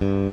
[0.00, 0.32] Zrobiło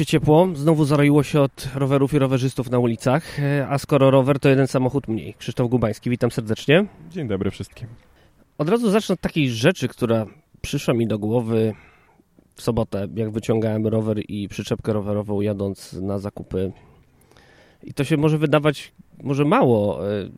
[0.00, 4.38] się ciepło, znowu zaroiło się od rowerów i rowerzystów na ulicach, e, a skoro rower
[4.38, 5.34] to jeden samochód mniej.
[5.34, 6.86] Krzysztof Gubański, witam serdecznie.
[7.10, 7.88] Dzień dobry wszystkim.
[8.58, 10.26] Od razu zacznę od takiej rzeczy, która
[10.60, 11.74] przyszła mi do głowy
[12.54, 16.72] w sobotę, jak wyciągałem rower i przyczepkę rowerową jadąc na zakupy.
[17.82, 18.92] I to się może wydawać
[19.22, 20.28] może mało e,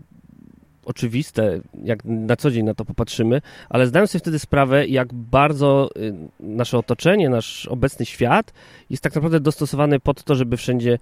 [0.85, 5.89] oczywiste, jak na co dzień na to popatrzymy, ale zdałem sobie wtedy sprawę, jak bardzo
[5.97, 8.53] y, nasze otoczenie, nasz obecny świat
[8.91, 10.99] jest tak naprawdę dostosowany pod to, żeby wszędzie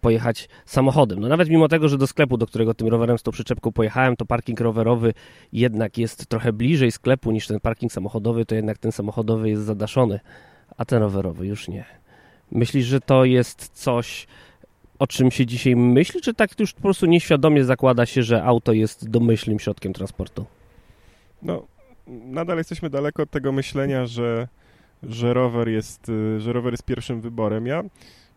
[0.00, 1.20] pojechać samochodem.
[1.20, 4.16] No nawet mimo tego, że do sklepu, do którego tym rowerem z tą przyczepką pojechałem,
[4.16, 5.14] to parking rowerowy
[5.52, 10.20] jednak jest trochę bliżej sklepu niż ten parking samochodowy, to jednak ten samochodowy jest zadaszony,
[10.76, 11.84] a ten rowerowy już nie.
[12.52, 14.26] Myślisz, że to jest coś,
[15.00, 18.72] o czym się dzisiaj myśli, czy tak już po prostu nieświadomie zakłada się, że auto
[18.72, 20.44] jest domyślnym środkiem transportu?
[21.42, 21.66] No,
[22.06, 24.48] nadal jesteśmy daleko od tego myślenia, że,
[25.02, 27.66] że, rower jest, y, że rower jest pierwszym wyborem.
[27.66, 27.82] Ja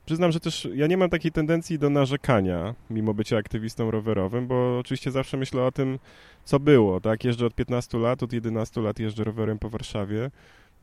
[0.06, 4.80] przyznam, że też ja nie mam takiej tendencji do narzekania, mimo bycia aktywistą rowerowym, bo
[4.80, 6.00] oczywiście zawsze myślę o tym,
[6.46, 7.02] co było.
[7.02, 7.24] Tak?
[7.24, 10.32] Jeżdżę od 15 lat, od 11 lat jeżdżę rowerem po Warszawie.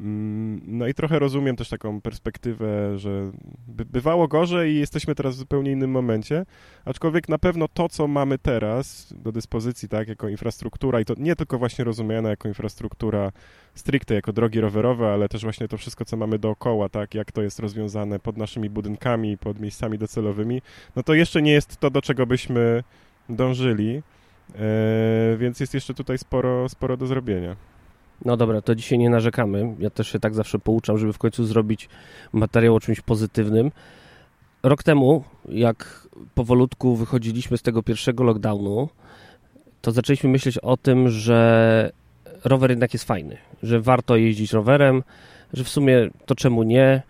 [0.01, 3.31] Mm, no i trochę rozumiem też taką perspektywę, że
[3.69, 6.47] by, bywało gorzej i jesteśmy teraz w zupełnie innym momencie,
[6.85, 11.37] aczkolwiek na pewno to, co mamy teraz do dyspozycji, tak, jako infrastruktura i to nie
[11.37, 13.33] tylko właśnie rozumiana jako infrastruktura
[13.75, 17.43] stricte, jako drogi rowerowe, ale też właśnie to wszystko, co mamy dookoła, tak, jak to
[17.43, 20.63] jest rozwiązane pod naszymi budynkami, pod miejscami docelowymi,
[20.97, 22.85] no to jeszcze nie jest to, do czego byśmy
[23.29, 24.03] dążyli,
[24.55, 27.70] e, więc jest jeszcze tutaj sporo, sporo do zrobienia.
[28.25, 29.75] No dobra, to dzisiaj nie narzekamy.
[29.79, 31.89] Ja też się tak zawsze pouczam, żeby w końcu zrobić
[32.33, 33.71] materiał o czymś pozytywnym.
[34.63, 38.89] Rok temu, jak powolutku wychodziliśmy z tego pierwszego lockdownu,
[39.81, 41.93] to zaczęliśmy myśleć o tym, że
[42.45, 45.03] rower jednak jest fajny, że warto jeździć rowerem,
[45.53, 47.03] że w sumie to czemu nie.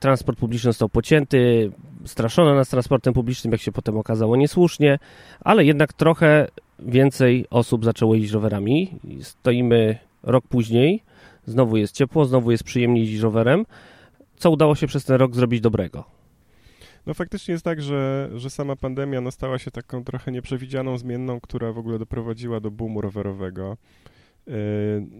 [0.00, 1.72] Transport publiczny został pocięty,
[2.04, 4.98] straszono nas transportem publicznym, jak się potem okazało niesłusznie,
[5.40, 8.98] ale jednak trochę więcej osób zaczęło jeździć rowerami.
[9.20, 11.02] Stoimy Rok później
[11.46, 13.66] znowu jest ciepło, znowu jest przyjemnie jeździć rowerem.
[14.36, 16.04] Co udało się przez ten rok zrobić dobrego?
[17.06, 21.40] No faktycznie jest tak, że, że sama pandemia no, stała się taką trochę nieprzewidzianą zmienną,
[21.40, 23.76] która w ogóle doprowadziła do boomu rowerowego.
[24.46, 24.54] Yy,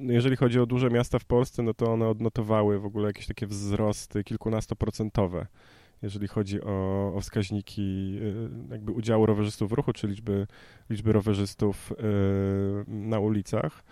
[0.01, 3.47] jeżeli chodzi o duże miasta w Polsce, no to one odnotowały w ogóle jakieś takie
[3.47, 5.47] wzrosty kilkunastoprocentowe
[6.03, 10.47] jeżeli chodzi o, o wskaźniki y, jakby udziału rowerzystów w ruchu, czy liczby,
[10.91, 11.95] liczby rowerzystów y,
[12.89, 13.85] na ulicach.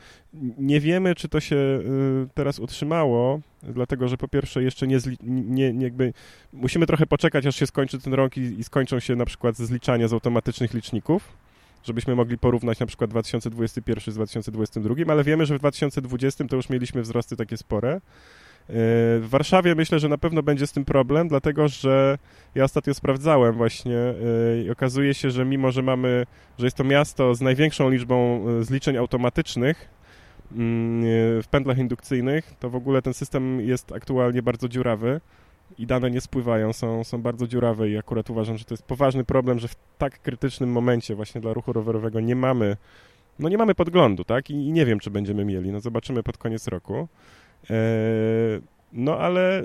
[0.59, 1.81] Nie wiemy, czy to się y,
[2.35, 6.13] teraz utrzymało, dlatego że po pierwsze jeszcze nie, nie, nie jakby
[6.53, 10.09] musimy trochę poczekać, aż się skończy ten rok i, i skończą się na przykład zliczania
[10.09, 11.37] z automatycznych liczników
[11.85, 16.69] żebyśmy mogli porównać na przykład 2021 z 2022, ale wiemy, że w 2020 to już
[16.69, 18.01] mieliśmy wzrosty takie spore.
[18.69, 22.19] W Warszawie myślę, że na pewno będzie z tym problem, dlatego że
[22.55, 26.27] ja ostatnio sprawdzałem właśnie yy, i okazuje się, że mimo, że mamy,
[26.59, 29.89] że jest to miasto z największą liczbą yy, zliczeń automatycznych
[30.53, 35.21] mm, yy, w pętlach indukcyjnych, to w ogóle ten system jest aktualnie bardzo dziurawy
[35.79, 39.25] i dane nie spływają, są, są bardzo dziurawe i akurat uważam, że to jest poważny
[39.25, 42.77] problem, że w tak krytycznym momencie właśnie dla ruchu rowerowego nie mamy,
[43.39, 44.51] no nie mamy podglądu, tak?
[44.51, 45.73] I, i nie wiem, czy będziemy mieli.
[45.73, 47.09] No zobaczymy pod koniec roku.
[47.71, 47.75] E,
[48.93, 49.63] no ale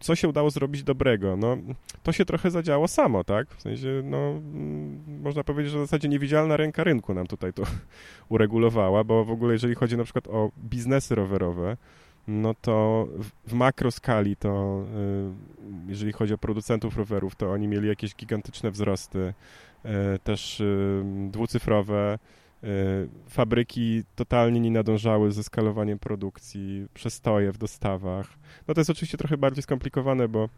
[0.00, 1.36] co się udało zrobić dobrego?
[1.36, 1.56] No,
[2.02, 3.54] to się trochę zadziało samo, tak?
[3.54, 7.62] W sensie, no, mm, można powiedzieć, że w zasadzie niewidzialna ręka rynku nam tutaj to
[8.28, 11.76] uregulowała, bo w ogóle jeżeli chodzi na przykład o biznesy rowerowe,
[12.28, 13.08] no to
[13.46, 14.84] w makroskali to,
[15.86, 19.34] y, jeżeli chodzi o producentów rowerów, to oni mieli jakieś gigantyczne wzrosty,
[19.84, 22.18] e, też y, dwucyfrowe,
[23.28, 28.26] fabryki totalnie nie nadążały ze skalowaniem produkcji, przestoje w dostawach.
[28.68, 30.48] No to jest oczywiście trochę bardziej skomplikowane, bo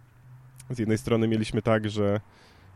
[0.71, 2.21] z jednej strony mieliśmy tak, że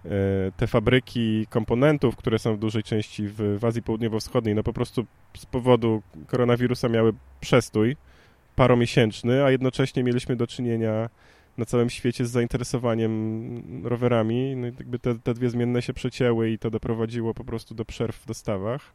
[0.04, 0.08] e,
[0.56, 5.06] te fabryki komponentów, które są w dużej części w, w Azji Południowo-Wschodniej, no po prostu
[5.36, 7.96] z powodu koronawirusa miały przestój
[8.56, 11.10] paromiesięczny, a jednocześnie mieliśmy do czynienia
[11.58, 14.56] na całym świecie z zainteresowaniem rowerami.
[14.56, 17.84] No i jakby te, te dwie zmienne się przecięły i to doprowadziło po prostu do
[17.84, 18.92] przerw w dostawach.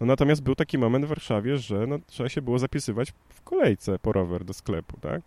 [0.00, 3.98] No natomiast był taki moment w Warszawie, że no, trzeba się było zapisywać w kolejce
[3.98, 5.22] po rower do sklepu, tak?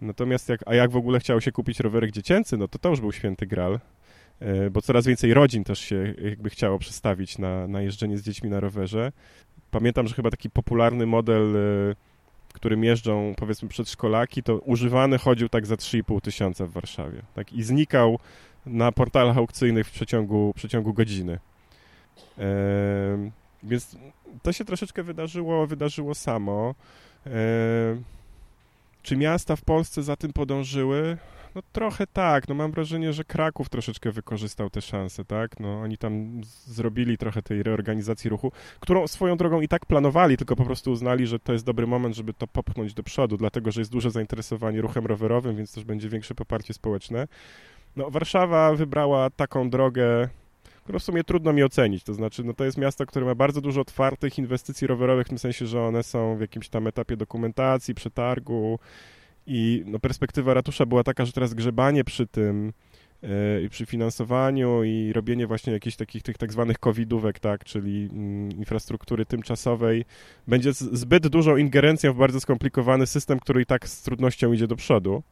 [0.00, 3.00] Natomiast jak, a jak w ogóle chciało się kupić rowerek dziecięcy, no to to już
[3.00, 3.80] był święty gral.
[4.70, 8.60] bo coraz więcej rodzin też się jakby chciało przestawić na, na jeżdżenie z dziećmi na
[8.60, 9.12] rowerze.
[9.70, 11.54] Pamiętam, że chyba taki popularny model,
[12.56, 17.22] którym jeżdżą powiedzmy przedszkolaki, to używany chodził tak za 3,5 tysiąca w Warszawie.
[17.34, 17.52] Tak?
[17.52, 18.18] I znikał
[18.66, 21.38] na portalach aukcyjnych w przeciągu, w przeciągu godziny.
[23.62, 23.96] Więc
[24.42, 26.74] to się troszeczkę wydarzyło, wydarzyło samo.
[29.02, 31.16] Czy miasta w Polsce za tym podążyły?
[31.56, 35.60] No trochę tak, no mam wrażenie, że Kraków troszeczkę wykorzystał te szanse, tak?
[35.60, 40.56] No oni tam zrobili trochę tej reorganizacji ruchu, którą swoją drogą i tak planowali, tylko
[40.56, 43.80] po prostu uznali, że to jest dobry moment, żeby to popchnąć do przodu, dlatego, że
[43.80, 47.28] jest duże zainteresowanie ruchem rowerowym, więc też będzie większe poparcie społeczne.
[47.96, 50.28] No Warszawa wybrała taką drogę,
[50.84, 52.04] którą w sumie trudno mi ocenić.
[52.04, 55.38] To znaczy, no to jest miasto, które ma bardzo dużo otwartych inwestycji rowerowych, w tym
[55.38, 58.78] sensie, że one są w jakimś tam etapie dokumentacji, przetargu
[59.46, 62.72] i no, perspektywa ratusza była taka, że teraz grzebanie przy tym
[63.22, 68.08] e, i przy finansowaniu i robienie właśnie jakichś takich tych tak zwanych covidówek, tak, czyli
[68.12, 70.04] mm, infrastruktury tymczasowej,
[70.46, 74.76] będzie zbyt dużą ingerencją w bardzo skomplikowany system, który i tak z trudnością idzie do
[74.76, 75.22] przodu.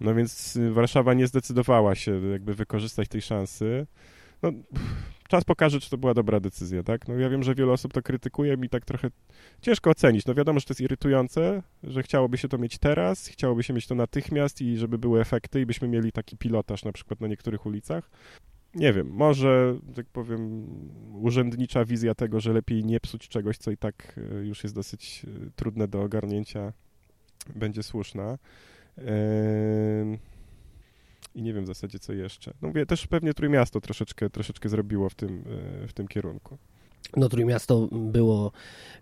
[0.00, 3.86] No więc Warszawa nie zdecydowała się jakby wykorzystać tej szansy
[4.42, 4.52] no,
[5.32, 7.08] czas pokaże, czy to była dobra decyzja, tak?
[7.08, 9.10] No ja wiem, że wiele osób to krytykuje, mi tak trochę
[9.60, 10.26] ciężko ocenić.
[10.26, 13.86] No wiadomo, że to jest irytujące, że chciałoby się to mieć teraz, chciałoby się mieć
[13.86, 17.66] to natychmiast i żeby były efekty i byśmy mieli taki pilotaż na przykład na niektórych
[17.66, 18.10] ulicach.
[18.74, 20.66] Nie wiem, może, tak powiem,
[21.12, 25.26] urzędnicza wizja tego, że lepiej nie psuć czegoś, co i tak e, już jest dosyć
[25.26, 26.72] e, trudne do ogarnięcia,
[27.56, 28.38] będzie słuszna.
[31.62, 32.52] Wiem w zasadzie co jeszcze.
[32.62, 35.44] No mówię, też pewnie Trójmiasto troszeczkę, troszeczkę zrobiło w tym,
[35.84, 36.58] e, w tym kierunku.
[37.16, 38.52] No Trójmiasto było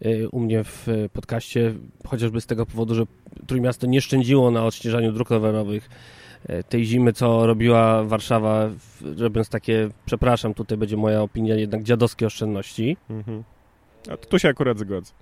[0.00, 1.74] e, u mnie w podcaście
[2.06, 3.04] chociażby z tego powodu, że
[3.46, 5.88] Trójmiasto nie szczędziło na odśnieżaniu dróg rowerowych
[6.46, 8.70] e, tej zimy, co robiła Warszawa,
[9.16, 12.96] robiąc takie, przepraszam, tutaj będzie moja opinia, jednak dziadowskie oszczędności.
[13.10, 13.44] Mhm.
[14.10, 15.12] A tu się akurat zgodzę.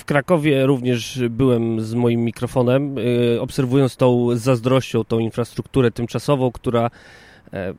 [0.00, 6.90] W Krakowie również byłem z moim mikrofonem, y, obserwując tą zazdrością, tą infrastrukturę tymczasową, która
[7.52, 7.74] e,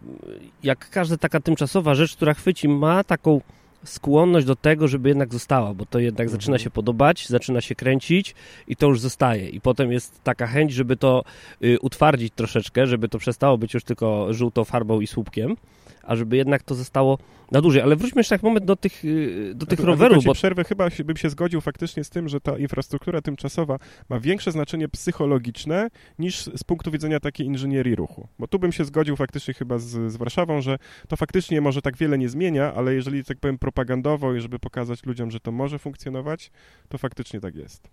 [0.64, 3.42] jak każda taka tymczasowa rzecz, która chwyci, ma taką
[3.84, 6.42] skłonność do tego, żeby jednak została, bo to jednak mhm.
[6.42, 8.36] zaczyna się podobać, zaczyna się kręcić
[8.68, 9.50] i to już zostaje.
[9.50, 11.24] I potem jest taka chęć, żeby to
[11.64, 15.56] y, utwardzić troszeczkę, żeby to przestało być już tylko żółtą farbą i słupkiem
[16.04, 17.18] a żeby jednak to zostało
[17.52, 17.82] na dłużej.
[17.82, 20.24] Ale wróćmy jeszcze tak moment do tych, y, do tych rowerów.
[20.24, 23.78] bo przerwę chyba bym się zgodził faktycznie z tym, że ta infrastruktura tymczasowa
[24.10, 25.90] ma większe znaczenie psychologiczne
[26.20, 28.28] niż z punktu widzenia takiej inżynierii ruchu.
[28.40, 30.78] Bo tu bym się zgodził faktycznie chyba z, z Warszawą, że
[31.08, 35.06] to faktycznie może tak wiele nie zmienia, ale jeżeli tak powiem propagandowo i żeby pokazać
[35.06, 36.52] ludziom, że to może funkcjonować,
[36.90, 37.90] to faktycznie tak jest.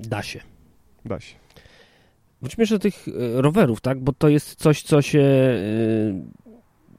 [0.00, 0.40] Da się.
[1.04, 1.36] Da się.
[2.42, 3.12] Wróćmy jeszcze do tych y,
[3.42, 4.00] rowerów, tak?
[4.00, 6.45] Bo to jest coś, co się y,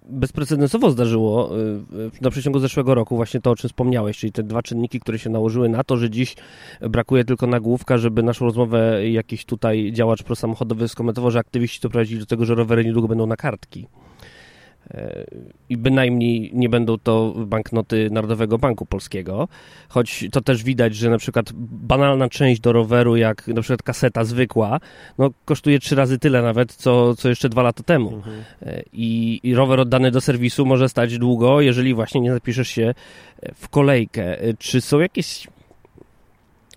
[0.09, 4.63] bezprecedensowo zdarzyło y, na przeciągu zeszłego roku, właśnie to, o czym wspomniałeś, czyli te dwa
[4.63, 6.35] czynniki, które się nałożyły na to, że dziś
[6.81, 12.25] brakuje tylko nagłówka, żeby naszą rozmowę jakiś tutaj działacz prosamochodowy skomentował, że aktywiści doprowadzili do
[12.25, 13.87] tego, że rowery niedługo będą na kartki
[15.69, 19.47] i bynajmniej nie będą to banknoty Narodowego Banku Polskiego,
[19.89, 24.23] choć to też widać, że na przykład banalna część do roweru, jak na przykład kaseta
[24.23, 24.79] zwykła,
[25.17, 28.13] no kosztuje trzy razy tyle nawet, co, co jeszcze dwa lata temu.
[28.15, 28.43] Mhm.
[28.93, 32.93] I, I rower oddany do serwisu może stać długo, jeżeli właśnie nie zapiszesz się
[33.55, 34.37] w kolejkę.
[34.59, 35.47] Czy są jakieś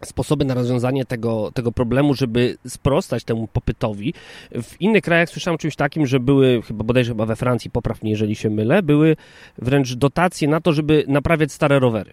[0.05, 4.15] sposoby na rozwiązanie tego, tego problemu, żeby sprostać temu popytowi.
[4.63, 8.37] W innych krajach słyszałem czymś takim, że były, chyba bodajże chyba we Francji, poprawnie jeżeli
[8.37, 9.17] się mylę, były
[9.59, 12.13] wręcz dotacje na to, żeby naprawiać stare rowery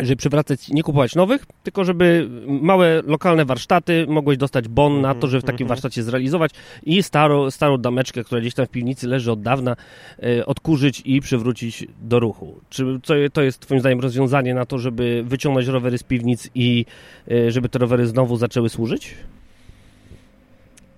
[0.00, 5.26] żeby przywracać, nie kupować nowych, tylko żeby małe lokalne warsztaty mogłeś dostać bon na to,
[5.26, 5.68] żeby w takim mhm.
[5.68, 6.50] warsztacie zrealizować
[6.82, 9.76] i starą, starą dameczkę, która gdzieś tam w piwnicy leży od dawna,
[10.22, 12.60] e, odkurzyć i przywrócić do ruchu.
[12.70, 13.00] Czy
[13.32, 16.84] to jest twoim zdaniem rozwiązanie na to, żeby wyciągnąć rowery z piwnic i
[17.30, 19.14] e, żeby te rowery znowu zaczęły służyć?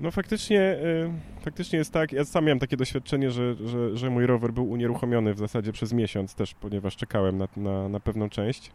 [0.01, 2.13] No faktycznie, y, faktycznie jest tak.
[2.13, 5.93] Ja sam miałem takie doświadczenie, że, że, że mój rower był unieruchomiony w zasadzie przez
[5.93, 8.73] miesiąc też, ponieważ czekałem na, na, na pewną część.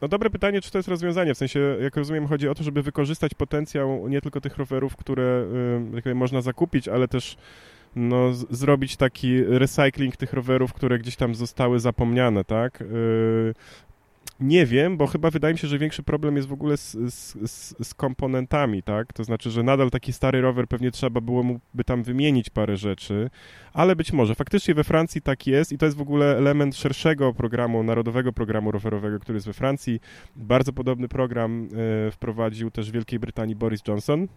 [0.00, 2.82] No dobre pytanie, czy to jest rozwiązanie, w sensie, jak rozumiem, chodzi o to, żeby
[2.82, 5.46] wykorzystać potencjał nie tylko tych rowerów, które
[6.06, 7.36] y, można zakupić, ale też
[7.96, 12.84] no, zrobić taki recycling tych rowerów, które gdzieś tam zostały zapomniane, tak?
[14.40, 16.92] Y, nie wiem, bo chyba wydaje mi się, że większy problem jest w ogóle z,
[16.92, 19.12] z, z, komponentami, tak?
[19.12, 22.76] To znaczy, że nadal taki stary rower pewnie trzeba było mu by tam wymienić parę
[22.76, 23.30] rzeczy,
[23.72, 24.34] ale być może.
[24.34, 28.70] Faktycznie we Francji tak jest i to jest w ogóle element szerszego programu, narodowego programu
[28.70, 30.00] rowerowego, który jest we Francji.
[30.36, 31.68] Bardzo podobny program
[32.08, 34.28] e, wprowadził też w Wielkiej Brytanii Boris Johnson,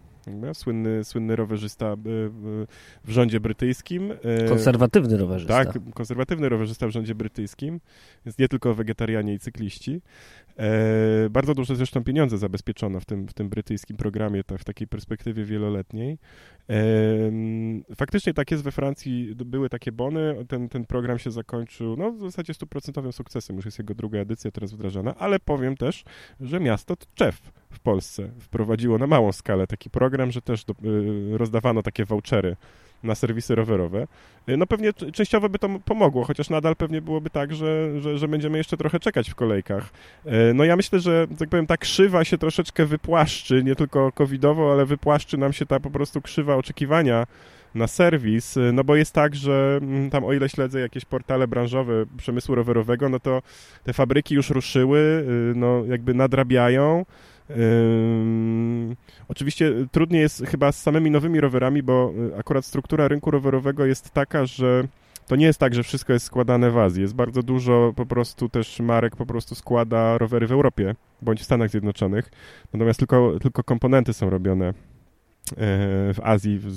[0.52, 1.96] Słynny, słynny rowerzysta
[3.04, 4.12] w rządzie brytyjskim.
[4.48, 5.64] Konserwatywny rowerzysta.
[5.64, 7.80] Tak, konserwatywny rowerzysta w rządzie brytyjskim.
[8.26, 10.00] Jest nie tylko wegetarianie i cykliści.
[10.58, 14.88] E, bardzo duże zresztą pieniądze zabezpieczono w tym, w tym brytyjskim programie, to w takiej
[14.88, 16.18] perspektywie wieloletniej.
[17.96, 22.20] Faktycznie tak jest we Francji, były takie bony, ten, ten program się zakończył no, w
[22.20, 26.04] zasadzie stuprocentowym sukcesem, już jest jego druga edycja teraz wdrażana, ale powiem też,
[26.40, 30.74] że miasto Tczew w Polsce wprowadziło na małą skalę taki program, że też do,
[31.34, 32.56] y, rozdawano takie vouchery
[33.02, 34.06] na serwisy rowerowe.
[34.48, 38.28] Y, no pewnie częściowo by to pomogło, chociaż nadal pewnie byłoby tak, że, że, że,
[38.28, 39.90] będziemy jeszcze trochę czekać w kolejkach.
[40.26, 44.72] Y, no ja myślę, że tak powiem, ta krzywa się troszeczkę wypłaszczy, nie tylko covidowo,
[44.72, 47.26] ale wypłaszczy nam się ta po prostu krzywa oczekiwania
[47.74, 51.48] na serwis, y, no bo jest tak, że mm, tam o ile śledzę jakieś portale
[51.48, 53.42] branżowe przemysłu rowerowego, no to
[53.84, 57.04] te fabryki już ruszyły, no jakby nadrabiają,
[59.28, 64.10] oczywiście trudniej jest chyba z samymi nowymi rowerami, bo y, akurat struktura rynku rowerowego jest
[64.10, 64.84] taka, że
[65.26, 67.02] to nie jest tak, że wszystko jest składane w Azji.
[67.02, 71.44] Jest bardzo dużo po prostu też marek po prostu składa rowery w Europie bądź w
[71.44, 72.30] Stanach Zjednoczonych,
[72.72, 74.74] natomiast tylko, tylko komponenty są robione
[75.56, 76.70] w Azji, w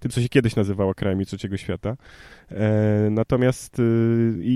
[0.00, 1.96] tym, co się kiedyś nazywało krajami trzeciego świata.
[2.50, 3.82] E, natomiast y,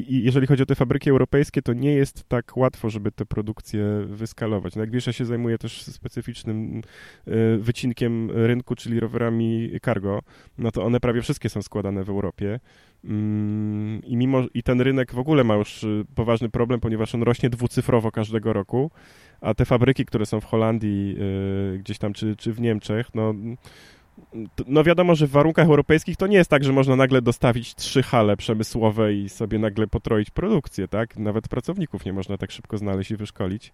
[0.09, 4.77] jeżeli chodzi o te fabryki europejskie, to nie jest tak łatwo, żeby te produkcje wyskalować.
[4.77, 6.83] No ja się zajmuję też specyficznym
[7.29, 10.23] y, wycinkiem rynku, czyli rowerami cargo,
[10.59, 12.61] no to one prawie wszystkie są składane w Europie.
[13.05, 17.23] Mm, I mimo, i ten rynek w ogóle ma już y, poważny problem, ponieważ on
[17.23, 18.91] rośnie dwucyfrowo każdego roku
[19.41, 23.35] a te fabryki, które są w Holandii yy, gdzieś tam, czy, czy w Niemczech, no,
[24.67, 28.03] no wiadomo, że w warunkach europejskich to nie jest tak, że można nagle dostawić trzy
[28.03, 31.17] hale przemysłowe i sobie nagle potroić produkcję, tak?
[31.17, 33.73] Nawet pracowników nie można tak szybko znaleźć i wyszkolić.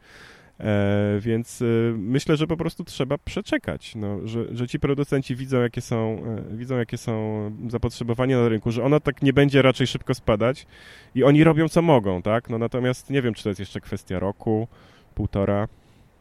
[0.61, 1.65] E, więc e,
[1.97, 6.57] myślę, że po prostu trzeba przeczekać, no, że, że ci producenci widzą jakie, są, e,
[6.57, 10.67] widzą, jakie są zapotrzebowania na rynku, że ono tak nie będzie raczej szybko spadać
[11.15, 12.51] i oni robią co mogą, tak?
[12.51, 14.69] No natomiast nie wiem, czy to jest jeszcze kwestia roku,
[15.15, 15.69] półtora.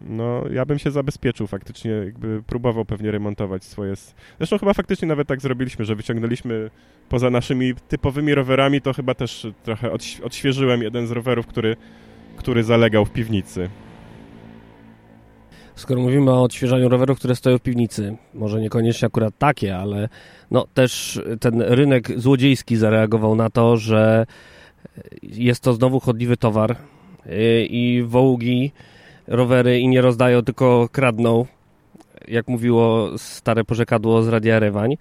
[0.02, 3.94] No, ja bym się zabezpieczył faktycznie, jakby próbował pewnie remontować swoje...
[4.38, 6.70] Zresztą chyba faktycznie nawet tak zrobiliśmy, że wyciągnęliśmy
[7.10, 11.76] poza naszymi typowymi rowerami, to chyba też trochę odś odświeżyłem jeden z rowerów, który,
[12.38, 13.70] który zalegał w piwnicy.
[15.76, 20.10] Skoro mówimy o odświeżaniu rowerów, które stoją w piwnicy, może niekoniecznie akurat takie, ale
[20.52, 24.26] no też ten rynek złodziejski zareagował na to, że
[25.24, 26.76] jest to znowu chodliwy towar,
[27.70, 28.72] i wołgi,
[29.28, 31.46] rowery i nie rozdają, tylko kradną,
[32.28, 34.98] jak mówiło stare porzekadło z Radia Rewań.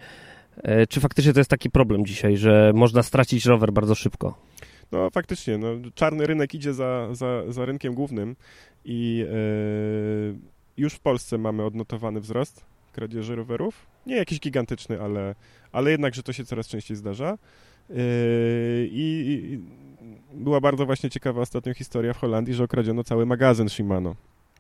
[0.59, 4.39] Y, czy faktycznie to jest taki problem dzisiaj, że można stracić rower bardzo szybko?
[4.93, 8.37] No faktycznie, no, czarny rynek idzie za, za, za rynkiem głównym
[8.85, 10.39] i yy,
[10.77, 13.87] już w Polsce mamy odnotowany wzrost kradzieży rowerów.
[14.07, 15.35] Nie jakiś gigantyczny, ale,
[15.73, 17.39] ale jednak, że to się coraz częściej zdarza.
[17.91, 17.97] Yy,
[18.91, 19.59] I
[20.35, 24.15] była bardzo właśnie ciekawa ostatnio historia w Holandii, że okradziono cały magazyn Shimano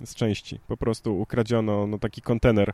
[0.04, 0.58] z części.
[0.68, 2.72] Po prostu ukradziono no, taki kontener.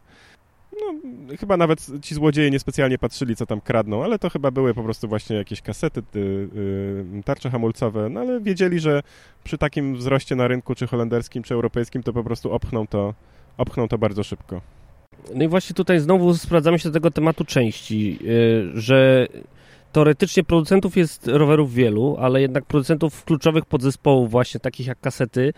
[0.72, 0.94] No,
[1.40, 5.08] chyba nawet ci złodzieje niespecjalnie patrzyli, co tam kradną, ale to chyba były po prostu
[5.08, 9.02] właśnie jakieś kasety, y, tarcze hamulcowe, no ale wiedzieli, że
[9.44, 13.14] przy takim wzroście na rynku, czy holenderskim, czy europejskim, to po prostu opchną to,
[13.56, 14.60] opchną to bardzo szybko.
[15.34, 19.28] No i właśnie tutaj znowu sprawdzamy się do tego tematu części, y, że
[19.98, 25.52] teoretycznie producentów jest rowerów wielu, ale jednak producentów kluczowych podzespołów, właśnie takich jak kasety,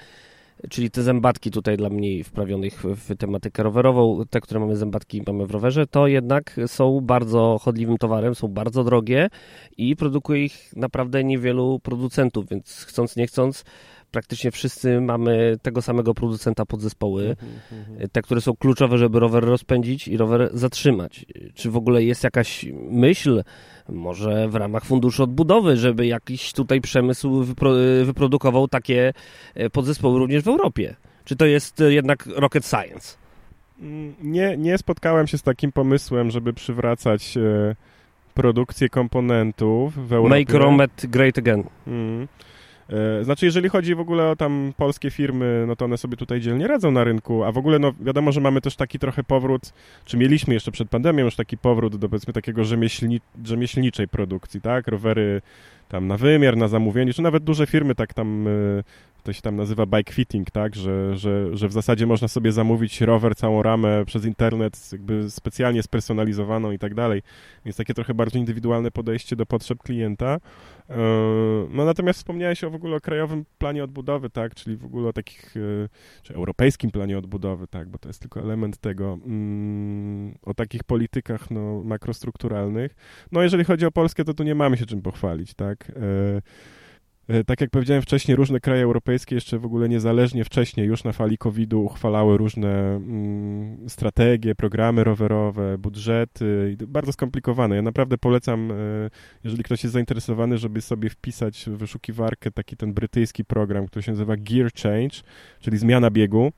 [0.71, 5.47] czyli te zębatki tutaj dla mniej wprawionych w tematykę rowerową, te, które mamy zębatki mamy
[5.47, 9.29] w rowerze, to jednak są bardzo chodliwym towarem, są bardzo drogie
[9.77, 13.65] i produkuje ich naprawdę niewielu producentów, więc chcąc nie chcąc
[14.11, 18.09] praktycznie wszyscy mamy tego samego producenta podzespoły, mhm, mhm.
[18.09, 21.27] te, które są kluczowe, żeby rower rozpędzić i rower zatrzymać.
[21.55, 23.43] Czy w ogóle jest jakaś myśl,
[23.89, 27.73] może w ramach funduszu odbudowy, żeby jakiś tutaj przemysł wypro
[28.05, 29.13] wyprodukował takie
[29.55, 30.97] e, podzespoły również w Europie?
[31.25, 33.17] Czy to jest jednak rocket science?
[33.81, 37.77] Mm, nie, nie spotkałem się z takim pomysłem, żeby przywracać e,
[38.35, 40.39] produkcję komponentów w Europie.
[40.39, 41.65] Make Romet great again.
[41.87, 42.29] Mm.
[42.91, 46.41] E, znaczy, jeżeli chodzi w ogóle o tam polskie firmy, no to one sobie tutaj
[46.41, 49.73] dzielnie radzą na rynku, a w ogóle no wiadomo, że mamy też taki trochę powrót,
[50.05, 54.89] czy mieliśmy jeszcze przed pandemią już taki powrót do powiedzmy takiego rzemieślni, rzemieślniczej produkcji, tak?
[54.89, 55.43] Rowery
[55.91, 58.83] tam na wymiar, na zamówienie, czy nawet duże firmy tak tam y,
[59.23, 63.01] to się tam nazywa bike fitting, tak, że, że, że w zasadzie można sobie zamówić
[63.01, 67.23] rower, całą ramę przez internet, jakby specjalnie spersonalizowaną i tak dalej,
[67.65, 70.39] więc takie trochę bardziej indywidualne podejście do potrzeb klienta.
[70.91, 70.97] E,
[71.71, 75.13] no natomiast wspomniałeś o w ogóle o krajowym planie odbudowy, tak, czyli w ogóle o
[75.13, 75.89] takich, e,
[76.23, 81.51] czy europejskim planie odbudowy, tak, bo to jest tylko element tego, mm, o takich politykach,
[81.51, 82.95] no, makrostrukturalnych.
[83.33, 86.43] No jeżeli chodzi o Polskę, to tu nie mamy się czym pochwalić, tak, e,
[87.31, 91.13] E, tak jak powiedziałem wcześniej, różne kraje europejskie jeszcze w ogóle niezależnie wcześniej, już na
[91.13, 97.77] fali COVID-u uchwalały różne mm, strategie, programy rowerowe, budżety, bardzo skomplikowane.
[97.77, 98.75] Ja naprawdę polecam, e,
[99.45, 104.13] jeżeli ktoś jest zainteresowany, żeby sobie wpisać w wyszukiwarkę taki ten brytyjski program, który się
[104.13, 105.17] nazywa Gear Change,
[105.61, 106.53] czyli zmiana biegu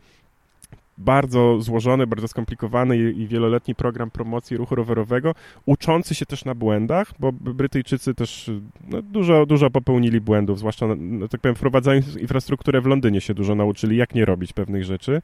[0.99, 5.35] bardzo złożony, bardzo skomplikowany i, wieloletni program promocji ruchu rowerowego,
[5.67, 8.51] uczący się też na błędach, bo Brytyjczycy też
[8.89, 13.55] no, dużo, dużo popełnili błędów, zwłaszcza, no, tak powiem, wprowadzając infrastrukturę w Londynie się dużo
[13.55, 15.23] nauczyli, jak nie robić pewnych rzeczy.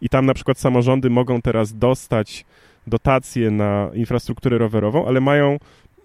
[0.00, 2.44] I tam na przykład samorządy mogą teraz dostać
[2.86, 5.58] dotacje na infrastrukturę rowerową, ale mają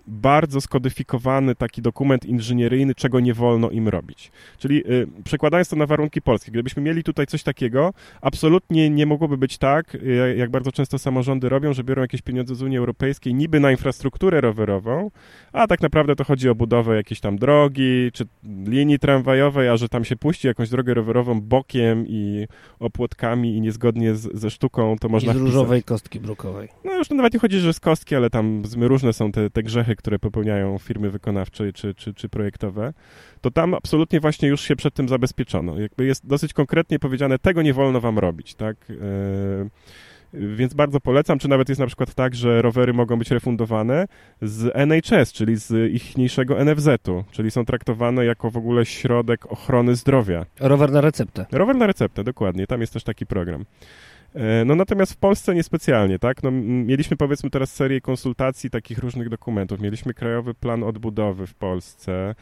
[0.08, 4.32] bardzo skodyfikowany taki dokument inżynieryjny, czego nie wolno im robić.
[4.58, 9.38] Czyli y, przekładając to na warunki polskie, gdybyśmy mieli tutaj coś takiego, absolutnie nie mogłoby
[9.38, 13.34] być tak, y, jak bardzo często samorządy robią, że biorą jakieś pieniądze z Unii Europejskiej
[13.34, 15.12] niby na infrastrukturę rowerową,
[15.54, 18.26] a tak naprawdę to chodzi o budowę jakiejś tam drogi, czy
[18.68, 22.48] linii tramwajowej, a że tam się puści jakąś drogę rowerową bokiem i
[22.80, 25.88] opłotkami i niezgodnie z, ze sztuką, to można I z różowej wpisać.
[25.88, 26.70] kostki brukowej.
[26.84, 29.95] No już nawet nie chodzi, że z kostki, ale tam różne są te, te grzechy,
[29.96, 32.94] które popełniają firmy wykonawcze czy, czy, czy projektowe,
[33.42, 35.80] to tam absolutnie właśnie już się przed tym zabezpieczono.
[35.80, 38.78] Jakby jest dosyć konkretnie powiedziane, tego nie wolno wam robić, tak?
[38.92, 38.96] E,
[40.34, 44.08] więc bardzo polecam, czy nawet jest na przykład tak, że rowery mogą być refundowane
[44.42, 50.46] z NHS, czyli z ichniejszego NFZ-u, czyli są traktowane jako w ogóle środek ochrony zdrowia.
[50.60, 51.46] Rower na receptę.
[51.52, 52.68] Rower na receptę, dokładnie.
[52.68, 53.66] Tam jest też taki program.
[54.36, 56.44] E, no natomiast w Polsce niespecjalnie, tak?
[56.44, 59.80] No, mieliśmy powiedzmy teraz serię konsultacji takich różnych dokumentów.
[59.80, 62.36] Mieliśmy Krajowy Plan Odbudowy w Polsce,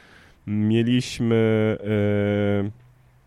[0.48, 2.70] mieliśmy, e,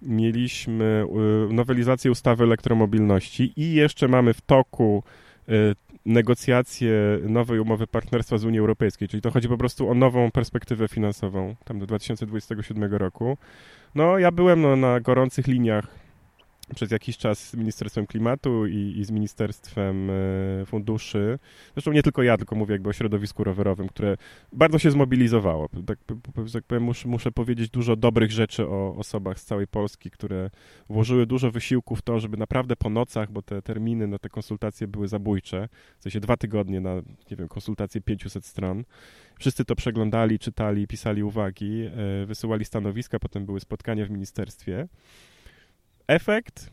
[0.03, 1.05] mieliśmy
[1.51, 5.03] e, nowelizację ustawy elektromobilności i jeszcze mamy w toku
[6.07, 6.93] negocjacje
[7.23, 11.55] nowej umowy partnerstwa z Unii Europejskiej, czyli to chodzi po prostu o nową perspektywę finansową,
[11.65, 13.39] tam do 2027 roku.
[13.95, 15.87] No ja byłem no, na gorących liniach
[16.75, 21.39] przez jakiś czas z Ministerstwem Klimatu i, i, z Ministerstwem e, Funduszy.
[21.75, 24.17] Zresztą nie tylko ja, tylko mówię jakby o środowisku rowerowym, które
[24.53, 25.69] bardzo się zmobilizowało.
[25.87, 25.99] Tak,
[26.53, 30.51] tak powiem, muszę, muszę powiedzieć dużo dobrych rzeczy o osobach z całej Polski, które
[30.89, 34.89] włożyły dużo wysiłku w to, żeby naprawdę po nocach, bo te terminy na te konsultacje
[34.89, 36.95] były zabójcze, w sensie dwa tygodnie na,
[37.31, 38.85] nie wiem, konsultacje 500 stron.
[39.39, 41.83] Wszyscy to przeglądali, czytali, pisali uwagi,
[42.23, 44.89] e, wysyłali stanowiska, potem były spotkania w ministerstwie
[46.09, 46.71] efekt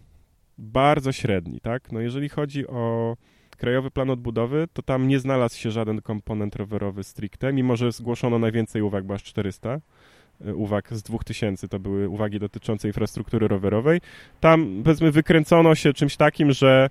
[0.58, 1.92] bardzo średni, tak?
[1.92, 3.16] No jeżeli chodzi o
[3.58, 8.40] Krajowy Plan Odbudowy, to tam nie znalazł się żaden komponent rowerowy stricte, mimo że zgłoszono
[8.40, 9.80] najwięcej uwag, bo aż 400
[10.46, 14.02] e, uwag z 2000 to były uwagi dotyczące infrastruktury rowerowej.
[14.40, 16.90] Tam, powiedzmy, wykręcono się czymś takim, że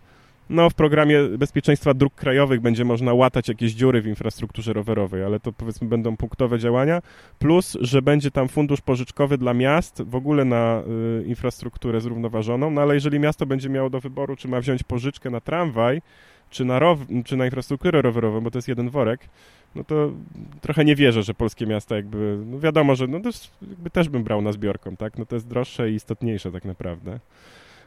[0.52, 5.40] no, w programie bezpieczeństwa dróg krajowych będzie można łatać jakieś dziury w infrastrukturze rowerowej, ale
[5.40, 7.02] to powiedzmy będą punktowe działania,
[7.38, 10.82] plus, że będzie tam fundusz pożyczkowy dla miast w ogóle na
[11.20, 15.30] y, infrastrukturę zrównoważoną, no ale jeżeli miasto będzie miało do wyboru, czy ma wziąć pożyczkę
[15.30, 16.02] na tramwaj,
[16.50, 19.28] czy na, row, czy na infrastrukturę rowerową, bo to jest jeden worek,
[19.74, 20.12] no to
[20.60, 24.24] trochę nie wierzę, że polskie miasta jakby, no wiadomo, że no jest, jakby też bym
[24.24, 27.18] brał na zbiorką, tak, no to jest droższe i istotniejsze tak naprawdę.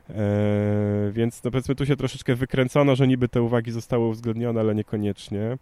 [0.10, 4.76] E, więc no powiedzmy tu się troszeczkę wykręcono, że niby te uwagi zostały uwzględnione, ale
[4.76, 5.58] niekoniecznie.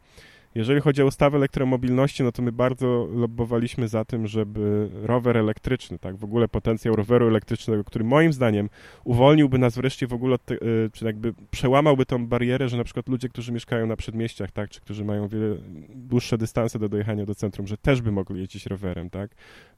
[0.55, 5.99] Jeżeli chodzi o ustawę elektromobilności, no to my bardzo lobbowaliśmy za tym, żeby rower elektryczny,
[5.99, 8.69] tak, w ogóle potencjał roweru elektrycznego, który moim zdaniem
[9.03, 10.57] uwolniłby nas wreszcie w ogóle, te,
[10.93, 14.81] czy jakby przełamałby tą barierę, że na przykład ludzie, którzy mieszkają na przedmieściach, tak, czy
[14.81, 15.55] którzy mają wiele
[15.95, 19.31] dłuższe dystanse do dojechania do centrum, że też by mogli jeździć rowerem, tak,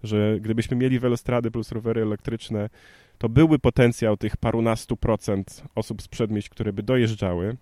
[0.04, 2.70] że gdybyśmy mieli welostrady plus rowery elektryczne,
[3.18, 7.58] to byłby potencjał tych parunastu procent osób z przedmieść, które by dojeżdżały,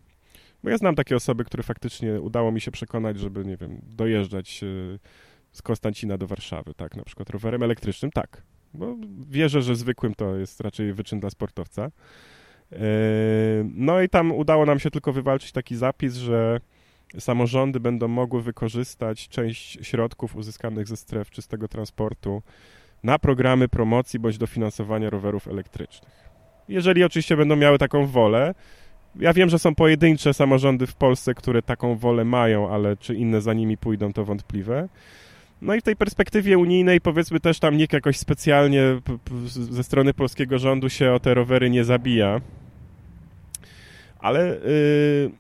[0.63, 4.63] bo ja znam takie osoby, które faktycznie udało mi się przekonać, żeby, nie wiem, dojeżdżać
[4.63, 4.67] e,
[5.51, 8.95] z Konstancina do Warszawy, tak, na przykład rowerem elektrycznym, tak, bo
[9.29, 11.91] wierzę, że zwykłym to jest raczej wyczyn dla sportowca.
[12.71, 12.77] E,
[13.63, 16.59] no i tam udało nam się tylko wywalczyć taki zapis, że
[17.19, 22.41] samorządy będą mogły wykorzystać część środków uzyskanych ze stref czystego transportu
[23.03, 26.29] na programy promocji bądź dofinansowania rowerów elektrycznych.
[26.67, 28.53] Jeżeli oczywiście będą miały taką wolę,
[29.19, 33.41] ja wiem, że są pojedyncze samorządy w Polsce, które taką wolę mają, ale czy inne
[33.41, 34.87] za nimi pójdą, to wątpliwe.
[35.61, 38.83] No i w tej perspektywie unijnej powiedzmy też tam nikt jakoś specjalnie
[39.49, 42.41] ze strony polskiego rządu się o te rowery nie zabija.
[44.19, 45.31] Ale y,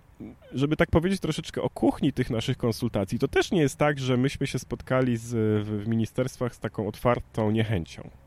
[0.53, 4.17] żeby tak powiedzieć troszeczkę o kuchni tych naszych konsultacji, to też nie jest tak, że
[4.17, 5.31] myśmy się spotkali z,
[5.67, 8.22] w ministerstwach z taką otwartą niechęcią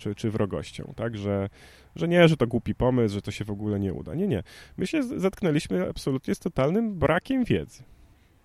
[0.00, 1.48] czy, czy wrogością, tak, że,
[1.96, 4.14] że nie, że to głupi pomysł, że to się w ogóle nie uda.
[4.14, 4.42] Nie, nie.
[4.76, 7.82] My się zetknęliśmy absolutnie z totalnym brakiem wiedzy.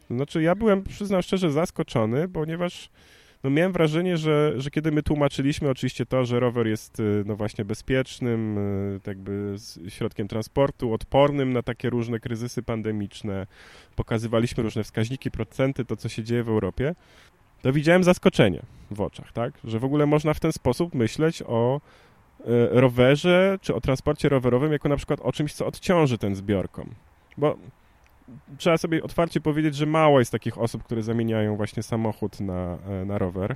[0.10, 2.90] Znaczy, ja byłem, przyznam szczerze, zaskoczony, ponieważ
[3.44, 7.36] no miałem wrażenie, że, że kiedy my tłumaczyliśmy oczywiście to, że rower jest y, no
[7.36, 9.56] właśnie bezpiecznym, y, tak jakby
[9.90, 13.48] środkiem transportu, odpornym na takie różne kryzysy pandemiczne,
[13.96, 16.96] pokazywaliśmy różne wskaźniki, procenty, to co się dzieje w Europie,
[17.62, 19.54] to widziałem zaskoczenie w oczach, tak?
[19.64, 21.82] Że w ogóle można w ten sposób myśleć o
[22.40, 26.90] y, rowerze czy o transporcie rowerowym jako na przykład o czymś, co odciąży ten zbiorkom.
[27.38, 27.58] Bo
[28.58, 33.06] trzeba sobie otwarcie powiedzieć, że mało jest takich osób, które zamieniają właśnie samochód na, e,
[33.06, 33.56] na rower.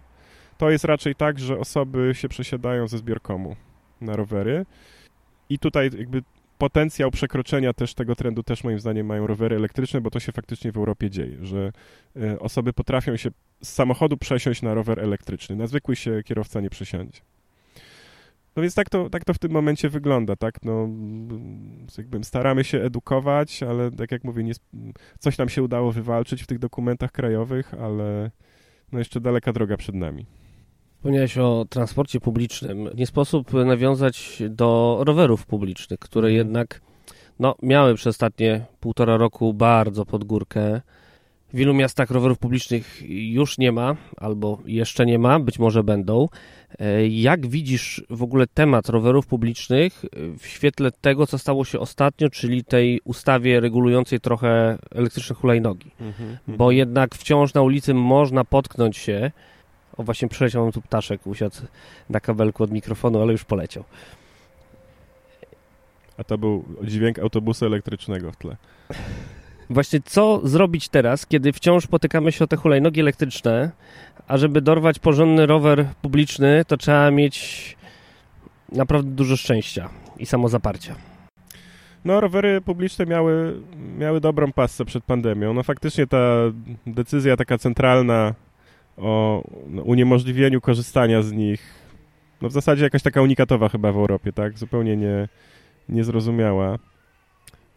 [0.57, 3.55] To jest raczej tak, że osoby się przesiadają ze zbiorkomu
[4.01, 4.65] na rowery
[5.49, 6.23] i tutaj jakby
[6.59, 10.71] potencjał przekroczenia też tego trendu też moim zdaniem mają rowery elektryczne, bo to się faktycznie
[10.71, 11.71] w Europie dzieje, że
[12.15, 13.29] e, osoby potrafią się
[13.63, 15.55] z samochodu przesiąść na rower elektryczny.
[15.55, 17.19] Na zwykły się kierowca nie przesiądzie.
[18.55, 20.63] No więc tak to, tak to w tym momencie wygląda, tak?
[20.63, 20.89] No,
[21.97, 24.53] jakby staramy się edukować, ale tak jak mówię, nie,
[25.19, 28.31] coś nam się udało wywalczyć w tych dokumentach krajowych, ale
[28.91, 30.25] no jeszcze daleka droga przed nami.
[30.99, 32.89] Wspomniałeś o transporcie publicznym.
[32.95, 36.37] Nie sposób nawiązać do rowerów publicznych, które mhm.
[36.37, 36.81] jednak
[37.39, 40.81] no, miały przez ostatnie półtora roku bardzo pod górkę.
[41.53, 46.27] W wielu miastach rowerów publicznych już nie ma, albo jeszcze nie ma, być może będą.
[46.79, 50.05] E, jak widzisz w ogóle temat rowerów publicznych
[50.39, 55.91] w świetle tego, co stało się ostatnio, czyli tej ustawie regulującej trochę elektryczne hulajnogi?
[56.01, 56.77] Mhm, Bo mhm.
[56.77, 59.31] jednak wciąż na ulicy można potknąć się.
[59.99, 61.55] O, właśnie przeleciał nam tu ptaszek, usiadł
[62.09, 63.83] na kabelku od mikrofonu, ale już poleciał.
[66.17, 68.55] A to był dźwięk autobusu elektrycznego w tle.
[69.69, 73.71] Właśnie co zrobić teraz, kiedy wciąż potykamy się o te hulajnogi elektryczne,
[74.27, 77.77] a żeby dorwać porządny rower publiczny, to trzeba mieć
[78.71, 80.95] naprawdę dużo szczęścia i samozaparcia.
[82.05, 83.61] No, rowery publiczne miały,
[83.97, 85.53] miały dobrą pasę przed pandemią.
[85.53, 86.35] No faktycznie ta
[86.87, 88.33] decyzja taka centralna
[88.99, 91.61] o no, uniemożliwieniu korzystania z nich,
[92.41, 94.57] no w zasadzie jakaś taka unikatowa chyba w Europie, tak?
[94.57, 95.27] Zupełnie nie,
[95.89, 96.79] niezrozumiała.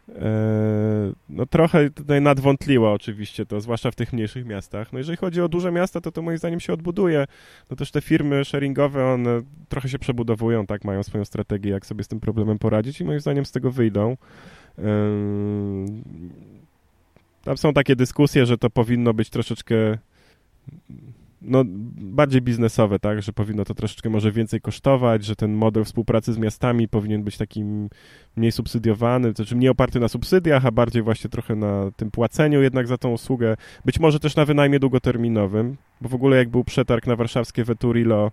[0.08, 4.92] E, no trochę tutaj nadwątliła oczywiście to, zwłaszcza w tych mniejszych miastach.
[4.92, 7.26] No jeżeli chodzi o duże miasta, to to moim zdaniem się odbuduje.
[7.70, 12.04] No też te firmy sharingowe, one trochę się przebudowują, tak, mają swoją strategię, jak sobie
[12.04, 14.16] z tym problemem poradzić i moim zdaniem z tego wyjdą.
[17.44, 19.98] Tam są takie dyskusje, że to powinno być troszeczkę
[21.42, 21.64] no,
[21.96, 26.38] bardziej biznesowe, tak, że powinno to troszeczkę może więcej kosztować, że ten model współpracy z
[26.38, 27.88] miastami powinien być takim
[28.36, 32.62] mniej subsydiowany, to znaczy mniej oparty na subsydiach, a bardziej właśnie trochę na tym płaceniu
[32.62, 36.64] jednak za tą usługę, być może też na wynajmie długoterminowym, bo w ogóle jak był
[36.64, 38.30] przetarg na warszawskie Veturilo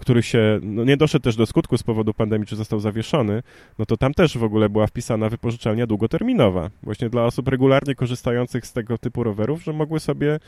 [0.00, 3.42] który się no nie doszedł też do skutku z powodu pandemii, czy został zawieszony,
[3.78, 8.66] no to tam też w ogóle była wpisana wypożyczalnia długoterminowa, właśnie dla osób regularnie korzystających
[8.66, 10.38] z tego typu rowerów, że mogły sobie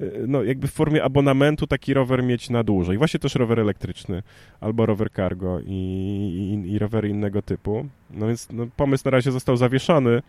[0.00, 2.98] y, no jakby w formie abonamentu taki rower mieć na dłużej.
[2.98, 4.22] Właśnie też rower elektryczny
[4.60, 5.72] albo rower cargo i,
[6.64, 7.86] i, i rowery innego typu.
[8.10, 10.22] No więc no, pomysł na razie został zawieszony,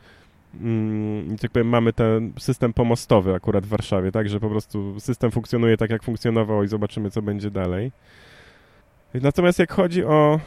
[0.53, 5.31] Mm, tak powiem, mamy ten system pomostowy akurat w Warszawie, tak, że po prostu system
[5.31, 7.91] funkcjonuje tak, jak funkcjonował i zobaczymy, co będzie dalej.
[9.13, 10.39] Natomiast jak chodzi o,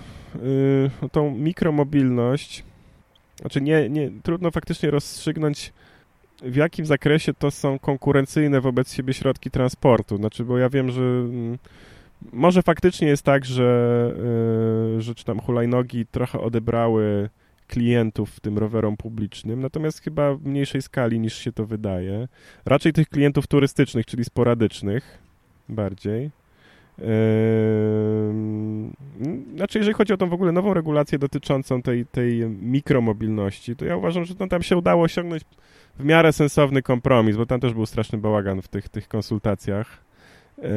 [0.42, 2.64] yy, o tą mikromobilność,
[3.40, 5.72] znaczy nie, nie, trudno faktycznie rozstrzygnąć,
[6.42, 10.16] w jakim zakresie to są konkurencyjne wobec siebie środki transportu.
[10.16, 11.58] Znaczy, bo ja wiem, że yy,
[12.32, 14.12] może faktycznie jest tak, że,
[14.94, 17.30] yy, że czy tam hulajnogi trochę odebrały
[17.66, 22.28] klientów tym rowerom publicznym, natomiast chyba w mniejszej skali niż się to wydaje.
[22.64, 25.18] Raczej tych klientów turystycznych, czyli sporadycznych
[25.68, 26.30] bardziej.
[29.54, 33.96] Znaczy, jeżeli chodzi o tą w ogóle nową regulację dotyczącą tej, tej mikromobilności, to ja
[33.96, 35.42] uważam, że tam się udało osiągnąć
[35.98, 40.11] w miarę sensowny kompromis, bo tam też był straszny bałagan w tych, tych konsultacjach.
[40.62, 40.68] Eee,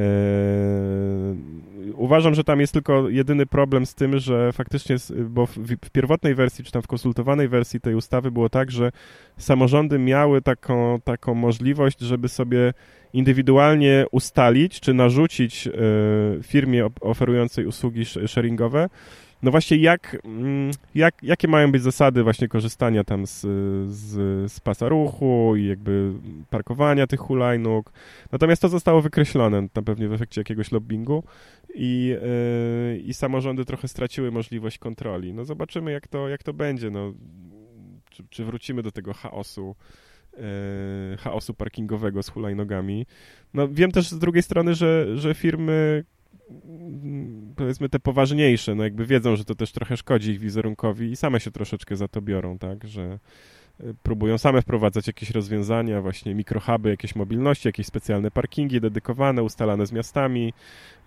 [1.95, 4.95] uważam, że tam jest tylko jedyny problem z tym, że faktycznie,
[5.29, 8.91] bo w, pierwotnej wersji, czy tam w konsultowanej wersji tej ustawy było tak, że
[9.37, 12.73] samorządy miały taką, taką możliwość, żeby sobie
[13.13, 15.71] indywidualnie ustalić, czy narzucić e,
[16.43, 18.89] firmie oferującej usługi sharingowe
[19.45, 23.41] no właśnie jak, mm, jak, jakie mają być zasady właśnie korzystania tam z,
[23.91, 26.11] z, z pasa ruchu i jakby
[26.49, 27.91] parkowania tych hulajnóg.
[28.31, 31.23] Natomiast to zostało wykreślone na pewnie w efekcie jakiegoś lobbingu
[31.75, 32.15] i,
[32.91, 35.33] yy, i samorządy trochę straciły możliwość kontroli.
[35.33, 37.13] No zobaczymy jak to, jak to będzie, no,
[38.09, 39.75] czy, czy wrócimy do tego chaosu,
[40.33, 43.05] yy, chaosu parkingowego z hulajnogami.
[43.53, 46.03] No wiem też z drugiej strony, że, że firmy
[47.55, 51.39] powiedzmy te poważniejsze, no jakby wiedzą, że to też trochę szkodzi ich wizerunkowi i same
[51.39, 53.19] się troszeczkę za to biorą, tak, że
[53.79, 59.85] e, próbują same wprowadzać jakieś rozwiązania, właśnie mikrohuby, jakieś mobilności, jakieś specjalne parkingi dedykowane, ustalane
[59.85, 60.53] z miastami.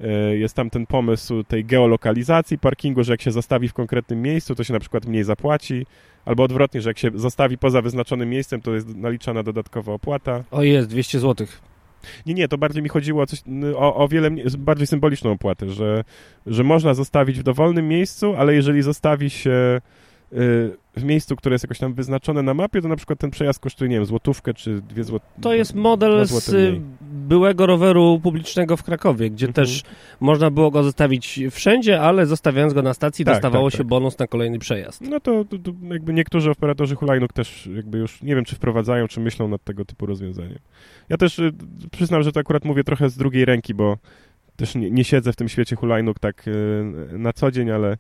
[0.01, 4.55] E, jest tam ten pomysł tej geolokalizacji parkingu, że jak się zostawi w konkretnym miejscu,
[4.55, 5.87] to się na przykład mniej zapłaci,
[6.25, 10.45] albo odwrotnie, że jak się zostawi poza wyznaczonym miejscem, to jest naliczana dodatkowa opłata.
[10.51, 11.61] O jest, 200 złotych.
[12.27, 13.43] Nie, nie, to bardziej mi chodziło o, coś,
[13.77, 16.05] o, o wiele bardziej symboliczną opłatę, że,
[16.47, 19.81] że można zostawić w dowolnym miejscu, ale jeżeli zostawi się
[20.97, 23.91] w miejscu, które jest jakoś tam wyznaczone na mapie, to na przykład ten przejazd kosztuje,
[23.91, 25.27] nie wiem, złotówkę czy dwie złote.
[25.41, 29.67] To jest model z byłego roweru publicznego w Krakowie, gdzie mhm.
[29.67, 29.83] też
[30.21, 33.87] można było go zostawić wszędzie, ale zostawiając go na stacji tak, dostawało tak, się tak.
[33.87, 35.01] bonus na kolejny przejazd.
[35.01, 39.09] No to, to, to, jakby niektórzy operatorzy hulajnóg też jakby już, nie wiem, czy wprowadzają,
[39.09, 40.59] czy myślą nad tego typu rozwiązaniem.
[41.09, 41.53] Ja też y,
[41.93, 43.97] przyznam, że to akurat mówię trochę z drugiej ręki, bo
[44.57, 46.53] też nie, nie siedzę w tym świecie hulajnóg tak y,
[47.13, 47.97] na co dzień, ale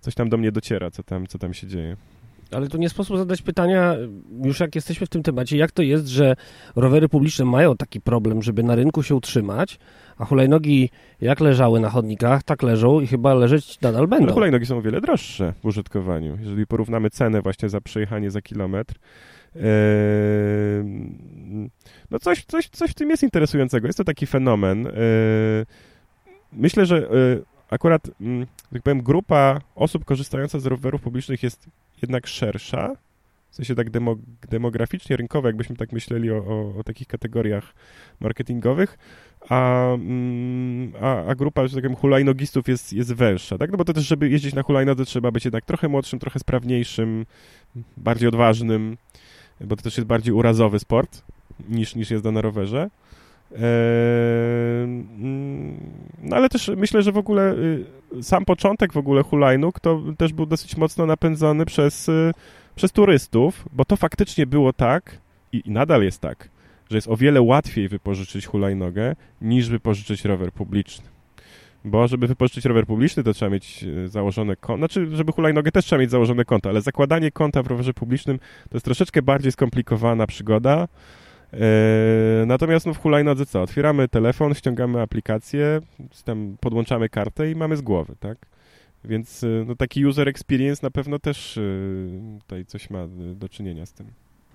[0.00, 1.96] coś tam do mnie dociera, co tam, co tam się dzieje.
[2.50, 3.96] Ale to nie sposób zadać pytania,
[4.44, 6.36] już jak jesteśmy w tym temacie, jak to jest, że
[6.76, 9.78] rowery publiczne mają taki problem, żeby na rynku się utrzymać,
[10.18, 14.24] a hulajnogi jak leżały na chodnikach, tak leżą i chyba leżeć nadal będą.
[14.24, 16.36] Ale hulajnogi są o wiele droższe w użytkowaniu.
[16.40, 18.94] Jeżeli porównamy cenę właśnie za przejechanie za kilometr,
[19.54, 19.62] yy,
[22.10, 23.86] no coś, coś, coś w tym jest interesującego.
[23.86, 24.84] Jest to taki fenomen.
[24.84, 24.92] Yy,
[26.52, 31.66] myślę, że yy, akurat, mm, tak powiem, grupa osób korzystająca z rowerów publicznych jest
[32.02, 32.94] jednak szersza,
[33.50, 34.16] w sensie tak demo,
[34.50, 37.74] demograficznie, rynkowo, jakbyśmy tak myśleli o, o, o takich kategoriach
[38.20, 38.98] marketingowych,
[39.48, 43.70] a, mm, a, a, grupa, że tak powiem, hulajnogistów jest, jest węższa, tak?
[43.70, 47.26] No bo to też, żeby jeździć na hulajnodze, trzeba być jednak trochę młodszym, trochę sprawniejszym,
[47.96, 48.96] bardziej odważnym,
[49.60, 51.22] bo to też jest bardziej urazowy sport
[51.68, 52.90] niż, niż jazda na rowerze.
[56.22, 60.32] No ale też myślę, że w ogóle y, sam początek w ogóle hulajnóg to też
[60.32, 62.32] był dosyć mocno napędzony przez, y,
[62.74, 65.18] przez turystów, bo to faktycznie było tak
[65.52, 66.48] i, nadal jest tak,
[66.90, 71.04] że jest o wiele łatwiej wypożyczyć hulajnogę niż wypożyczyć rower publiczny.
[71.84, 74.78] Bo żeby wypożyczyć rower publiczny, to trzeba mieć y, założone konto.
[74.78, 78.76] Znaczy, żeby hulajnogę też trzeba mieć założone konto, ale zakładanie konta w rowerze publicznym to
[78.76, 80.88] jest troszeczkę bardziej skomplikowana przygoda.
[81.52, 83.62] E, natomiast no, w hulajnodze co?
[83.62, 85.80] Otwieramy telefon, ściągamy aplikację,
[86.24, 88.38] tam podłączamy kartę i mamy z głowy, tak?
[89.04, 91.60] Więc e, no, taki user experience na pewno też e,
[92.40, 94.06] tutaj coś ma do czynienia z tym.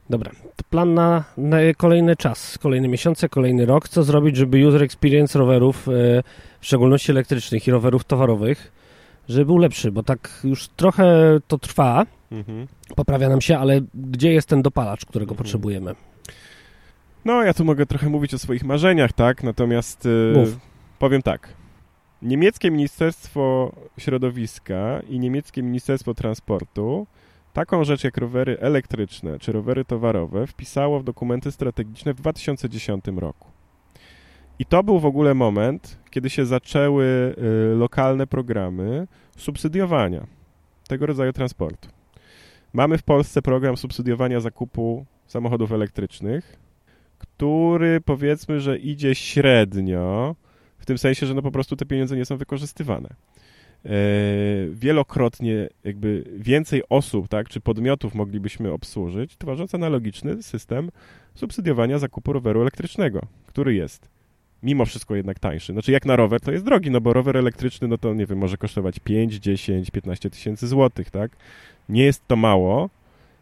[0.09, 3.89] Dobra, to plan na, na, kolejny czas, kolejne miesiące, kolejny rok.
[3.89, 5.87] Co zrobić, żeby user experience rowerów,
[6.59, 8.71] w szczególności elektrycznych i rowerów towarowych,
[9.29, 12.67] żeby był lepszy, bo tak już trochę to trwa, mhm.
[12.95, 15.37] poprawia nam się, ale gdzie jest ten dopalacz, którego mhm.
[15.37, 15.95] potrzebujemy?
[17.25, 19.43] No, ja tu mogę trochę mówić o swoich marzeniach, tak?
[19.43, 20.57] Natomiast yy,
[20.99, 21.53] powiem tak.
[22.21, 27.07] Niemieckie Ministerstwo Środowiska i niemieckie Ministerstwo Transportu
[27.53, 33.47] taką rzecz jak rowery elektryczne czy rowery towarowe wpisało w dokumenty strategiczne w 2010 roku.
[34.59, 37.05] I to był w ogóle moment, kiedy się zaczęły
[37.73, 39.07] y, lokalne programy
[39.37, 40.27] subsydiowania
[40.87, 41.89] tego rodzaju transportu.
[42.73, 46.62] Mamy w Polsce program subsydiowania zakupu samochodów elektrycznych
[47.37, 50.35] który powiedzmy, że idzie średnio,
[50.79, 53.09] w tym sensie, że no po prostu te pieniądze nie są wykorzystywane.
[53.85, 53.89] E,
[54.71, 60.91] wielokrotnie jakby więcej osób, tak, czy podmiotów moglibyśmy obsłużyć, tworząc analogiczny system
[61.35, 64.09] subsydiowania zakupu roweru elektrycznego, który jest
[64.63, 65.73] mimo wszystko jednak tańszy.
[65.73, 68.37] Znaczy jak na rower to jest drogi, no bo rower elektryczny, no to nie wiem,
[68.37, 71.31] może kosztować 5, 10, 15 tysięcy złotych, tak?
[71.89, 72.89] Nie jest to mało,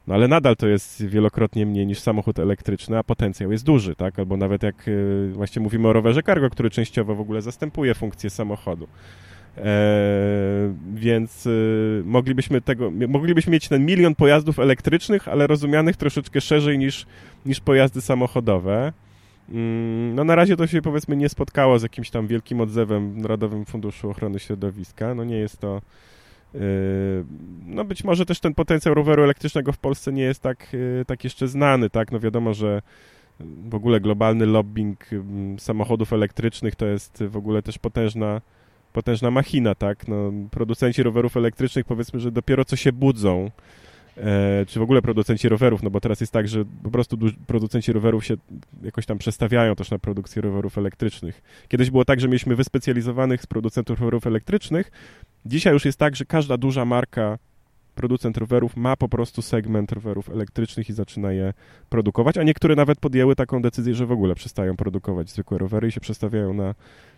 [0.07, 4.19] no ale nadal to jest wielokrotnie mniej niż samochód elektryczny, a potencjał jest duży, tak?
[4.19, 8.29] Albo nawet jak y, właśnie mówimy o rowerze cargo, który częściowo w ogóle zastępuje funkcję
[8.29, 8.87] samochodu.
[9.57, 16.77] E, więc y, moglibyśmy tego, moglibyśmy mieć ten milion pojazdów elektrycznych, ale rozumianych troszeczkę szerzej
[16.77, 17.05] niż,
[17.45, 18.93] niż pojazdy samochodowe.
[19.49, 23.17] Mm, no na razie to się powiedzmy nie spotkało z jakimś tam wielkim odzewem w
[23.17, 25.15] Narodowym Funduszu Ochrony Środowiska.
[25.15, 25.81] No nie jest to
[27.65, 31.23] no być może też ten potencjał roweru elektrycznego w Polsce nie jest tak, yy, tak
[31.23, 32.11] jeszcze znany, tak?
[32.11, 32.81] No wiadomo, że
[33.69, 35.09] w ogóle globalny lobbying
[35.57, 38.41] samochodów elektrycznych to jest w ogóle też potężna
[38.93, 40.07] potężna machina, tak?
[40.07, 43.51] No, producenci rowerów elektrycznych powiedzmy, że dopiero co się budzą,
[44.17, 47.93] e, czy w ogóle producenci rowerów, no bo teraz jest tak, że po prostu producenci
[47.93, 48.35] rowerów się
[48.83, 51.41] jakoś tam przestawiają też na produkcję rowerów elektrycznych.
[51.67, 54.91] Kiedyś było tak, że mieliśmy wyspecjalizowanych z producentów rowerów elektrycznych,
[55.45, 57.37] dzisiaj już jest tak, że każda duża marka
[57.95, 61.53] producent rowerów ma po prostu segment rowerów elektrycznych i zaczyna je
[61.89, 65.91] produkować, a niektóre nawet podjęły taką decyzję, że w ogóle przestają produkować zwykłe rowery i
[65.91, 66.75] się przestawiają na,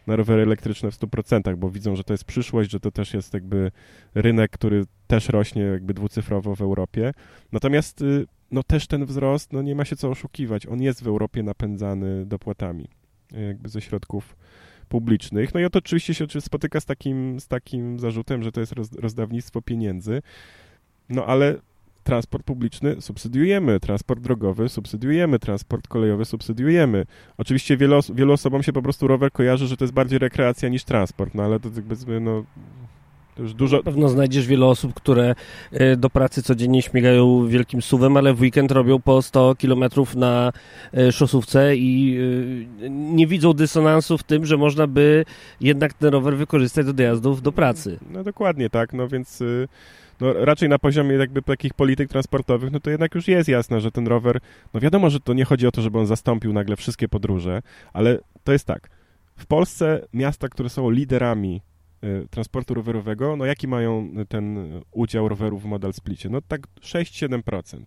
[0.08, 3.34] na rowery elektryczne w 100%, bo widzą, że to jest przyszłość, że to też jest
[3.34, 3.72] jakby
[4.16, 7.14] rynek, który też rośnie jakby dwucyfrowo w Europie.
[7.52, 11.08] Natomiast y, no też ten wzrost, no nie ma się co oszukiwać, on jest w
[11.08, 12.88] Europie napędzany dopłatami
[13.32, 14.36] jakby ze środków
[14.86, 15.54] publicznych.
[15.54, 19.62] No i oto oczywiście się spotyka z takim, z takim zarzutem, że to jest rozdawnictwo
[19.62, 20.22] pieniędzy.
[21.10, 21.56] No ale
[22.04, 27.06] transport publiczny subsydiujemy, transport drogowy subsydiujemy, transport kolejowy subsydiujemy.
[27.38, 30.84] Oczywiście wielu, wielu osobom się po prostu rower kojarzy, że to jest bardziej rekreacja niż
[30.84, 32.83] transport, no ale to jakby no, to
[33.38, 33.78] dużo...
[33.78, 35.36] Na pewno znajdziesz wiele osób, które
[35.72, 40.52] e, do pracy codziennie śmigają wielkim suwem, ale w weekend robią po 100 kilometrów na
[40.93, 42.17] e, szosówce i
[42.82, 45.26] e, nie widzą dysonansu w tym, że można by
[45.62, 48.00] jednak ten rower wykorzystać do dojazdów do pracy.
[48.12, 49.67] No dokładnie tak, no więc y,
[50.22, 53.91] no, raczej na poziomie jakby takich polityk transportowych, no to jednak już jest jasne, że
[53.91, 54.39] ten rower,
[54.74, 57.62] no wiadomo, że to nie chodzi o to, żeby on zastąpił nagle wszystkie podróże,
[57.93, 58.89] ale to jest tak,
[59.38, 61.62] w Polsce miasta, które są liderami
[62.30, 66.30] transportu rowerowego, no jaki mają ten udział rowerów w modal splicie?
[66.30, 67.84] No tak 6-7%.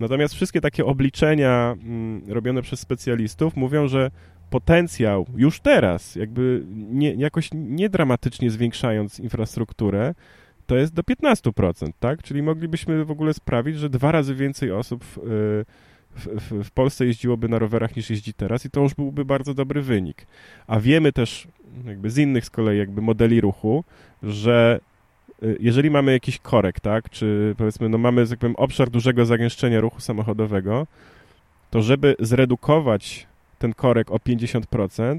[0.00, 4.10] Natomiast wszystkie takie obliczenia mm, robione przez specjalistów mówią, że
[4.50, 10.14] potencjał już teraz, jakby nie, jakoś niedramatycznie zwiększając infrastrukturę,
[10.66, 12.22] to jest do 15%, tak?
[12.22, 15.18] Czyli moglibyśmy w ogóle sprawić, że dwa razy więcej osób w,
[16.16, 19.82] w, w, Polsce jeździłoby na rowerach niż jeździ teraz i to już byłby bardzo dobry
[19.82, 20.26] wynik.
[20.66, 21.48] A wiemy też
[21.84, 23.84] jakby z innych z kolei jakby modeli ruchu,
[24.22, 24.80] że
[25.42, 30.00] y, jeżeli mamy jakiś korek, tak, czy powiedzmy, no mamy, tak obszar dużego zagęszczenia ruchu
[30.00, 30.86] samochodowego,
[31.70, 33.26] to żeby zredukować
[33.58, 35.18] ten korek o 50%,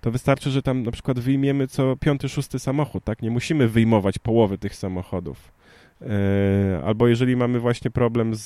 [0.00, 3.22] to wystarczy, że tam na przykład wyjmiemy co piąty, szósty samochód, tak?
[3.22, 5.57] Nie musimy wyjmować połowy tych samochodów.
[6.02, 8.44] E, albo jeżeli mamy właśnie problem z,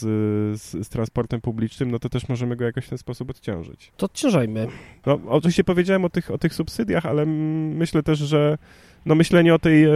[0.61, 3.93] z, z, transportem publicznym, no to też możemy go jakoś w ten sposób odciążyć.
[3.97, 4.67] To odciążajmy.
[5.07, 8.59] No, oczywiście powiedziałem o tych, o tych subsydiach, ale myślę też, że
[9.07, 9.91] no myślenie o tej e,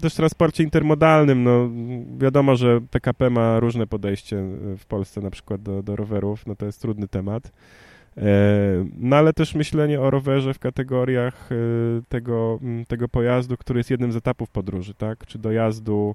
[0.00, 1.70] też transporcie intermodalnym, no
[2.18, 4.36] wiadomo, że PKP ma różne podejście
[4.78, 7.52] w Polsce na przykład do, do rowerów, no to jest trudny temat.
[8.16, 8.22] E,
[8.98, 11.56] no ale też myślenie o rowerze w kategoriach e,
[12.08, 15.26] tego, tego pojazdu, który jest jednym z etapów podróży, tak?
[15.26, 16.14] Czy dojazdu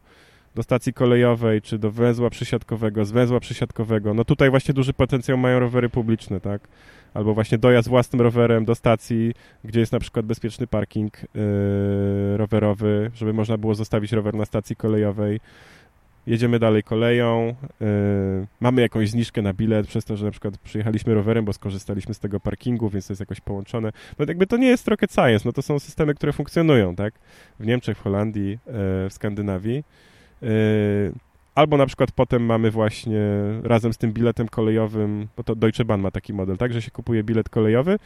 [0.56, 4.14] do stacji kolejowej, czy do węzła przysiadkowego, z węzła przysiadkowego.
[4.14, 6.68] No tutaj właśnie duży potencjał mają rowery publiczne, tak?
[7.14, 13.12] Albo właśnie dojazd własnym rowerem do stacji, gdzie jest na przykład bezpieczny parking yy, rowerowy,
[13.14, 15.40] żeby można było zostawić rower na stacji kolejowej
[16.28, 17.88] jedziemy dalej koleją, yy,
[18.60, 22.20] mamy jakąś zniżkę na bilet przez to, że na przykład przyjechaliśmy rowerem, bo skorzystaliśmy z
[22.20, 23.92] tego parkingu, więc to jest jakoś połączone.
[24.20, 27.14] No jakby to nie jest rocket science, no to są systemy, które funkcjonują, tak?
[27.60, 28.60] W Niemczech, w Holandii, yy,
[29.10, 29.84] w Skandynawii.
[30.42, 30.50] Yy,
[31.56, 33.22] albo na przykład potem mamy właśnie
[33.64, 36.92] razem z tym biletem kolejowym, bo to Deutsche Bahn ma taki model, tak, że się
[36.92, 37.98] kupuje bilet kolejowy,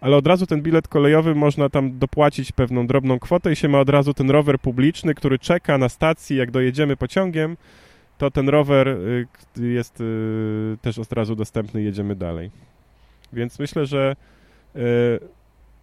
[0.00, 3.80] ale od razu ten bilet kolejowy można tam dopłacić pewną drobną kwotę i się ma
[3.80, 7.56] od razu ten rower publiczny, który czeka na stacji, jak dojedziemy pociągiem,
[8.18, 12.50] to ten rower y, jest y, też od razu dostępny jedziemy dalej.
[13.32, 14.16] Więc myślę, że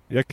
[0.10, 0.28] jak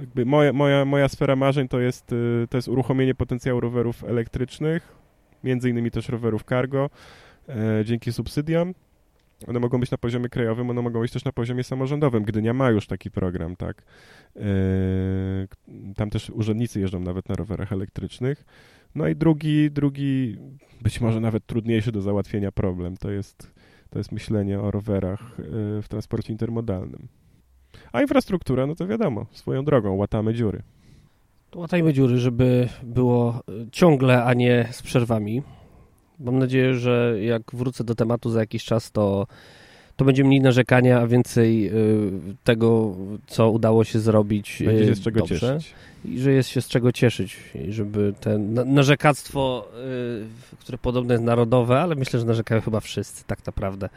[0.00, 2.06] jakby moja, moja, moja sfera marzeń to jest,
[2.50, 4.96] to jest uruchomienie potencjału rowerów elektrycznych,
[5.44, 6.90] między innymi też rowerów cargo,
[7.84, 8.74] dzięki subsydiom.
[9.46, 12.22] One mogą być na poziomie krajowym, one mogą być też na poziomie samorządowym.
[12.24, 13.82] Gdynia ma już taki program, tak?
[14.34, 14.42] Yy,
[15.96, 18.44] tam też urzędnicy jeżdżą nawet na rowerach elektrycznych.
[18.94, 20.36] No i drugi, drugi,
[20.82, 23.52] być może nawet trudniejszy do załatwienia problem, to jest,
[23.90, 27.08] to jest myślenie o rowerach yy, w transporcie intermodalnym.
[27.92, 30.62] A infrastruktura, no to wiadomo, swoją drogą, łatamy dziury.
[31.54, 33.40] Łatajmy dziury, żeby było
[33.72, 35.42] ciągle, a nie z przerwami.
[36.20, 39.26] Mam nadzieję, że jak wrócę do tematu za jakiś czas, to,
[39.96, 42.10] to będzie mniej narzekania, a więcej y,
[42.44, 45.38] tego, co udało się zrobić Będzie się y, z czego dobrze.
[45.40, 45.74] cieszyć.
[46.04, 47.36] I że jest się z czego cieszyć.
[47.68, 49.68] I żeby te narzekactwo,
[50.54, 53.88] y, które podobne jest narodowe, ale myślę, że narzekają chyba wszyscy tak naprawdę,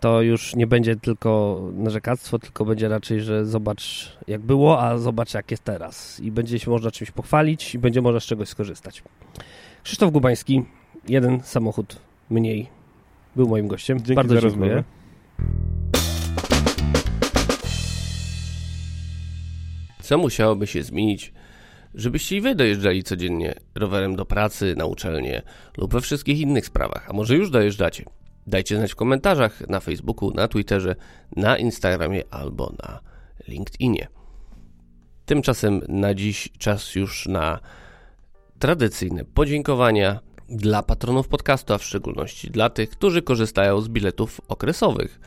[0.00, 5.34] to już nie będzie tylko narzekactwo, tylko będzie raczej, że zobacz jak było, a zobacz
[5.34, 6.20] jak jest teraz.
[6.20, 9.02] I będzie się można czymś pochwalić i będzie można z czegoś skorzystać.
[9.82, 10.64] Krzysztof Gubański,
[11.08, 11.96] jeden samochód
[12.30, 12.66] mniej
[13.36, 13.98] był moim gościem.
[13.98, 14.74] Dzięki Bardzo za dziękuję.
[14.74, 14.84] Rozmowę.
[20.02, 21.32] Co musiałoby się zmienić,
[21.94, 25.42] żebyście i wy dojeżdżali codziennie rowerem do pracy, na uczelnię
[25.78, 28.04] lub we wszystkich innych sprawach, a może już dojeżdżacie.
[28.46, 30.96] Dajcie znać w komentarzach na Facebooku, na Twitterze,
[31.36, 33.00] na Instagramie albo na
[33.48, 34.08] LinkedInie.
[35.26, 37.60] Tymczasem na dziś czas już na
[38.58, 45.20] tradycyjne podziękowania dla patronów podcastu, a w szczególności dla tych, którzy korzystają z biletów okresowych.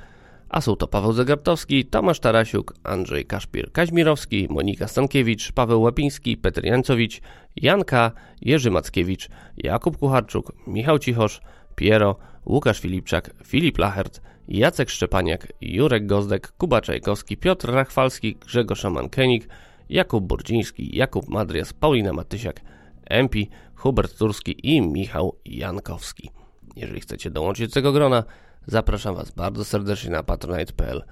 [0.50, 7.22] A są to Paweł Zagartowski, Tomasz Tarasiuk, Andrzej Kaszpir-Kaźmirowski, Monika Stankiewicz, Paweł Łapiński, Petr Jańcowicz,
[7.56, 8.12] Janka,
[8.42, 11.42] Jerzy Mackiewicz, Jakub Kucharczuk, Michał Cichosz,
[11.76, 12.16] Piero,
[12.50, 19.48] Łukasz Filipczak, Filip Lachert, Jacek Szczepaniak, Jurek Gozdek, Kuba Czajkowski, Piotr Rachwalski, Grzegorz Szaman-Kenik,
[19.90, 22.62] Jakub Burdziński, Jakub Madrias, Paulina Matysiak,
[23.06, 26.30] Empi, Hubert Turski i Michał Jankowski.
[26.76, 28.24] Jeżeli chcecie dołączyć do tego grona,
[28.68, 31.04] zapraszam Was bardzo serdecznie na patronite.pl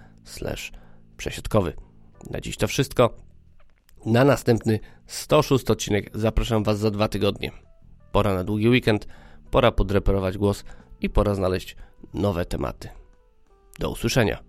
[1.17, 1.73] przesiadkowy.
[2.29, 3.17] Na dziś to wszystko.
[4.05, 7.51] Na następny 106 odcinek zapraszam Was za dwa tygodnie.
[8.11, 9.07] Pora na długi weekend,
[9.51, 10.63] pora podreperować głos
[11.01, 11.75] i pora znaleźć
[12.13, 12.89] nowe tematy.
[13.79, 14.46] Do usłyszenia.